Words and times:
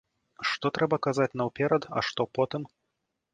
Што 0.51 0.71
трэба 0.77 0.97
казаць 1.07 1.27
наўперад, 1.41 1.87
а 1.99 2.03
што 2.09 2.27
потым? 2.39 2.67